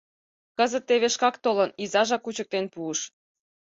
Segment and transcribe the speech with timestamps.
[0.57, 2.99] Кызыт теве шкак толын, изажак кучыктен пуыш.